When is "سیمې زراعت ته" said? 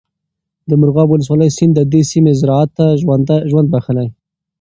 2.11-2.85